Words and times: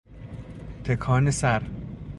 تکان 0.83 1.31
سر 1.31 1.61